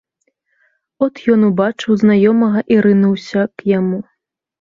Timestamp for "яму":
3.77-3.99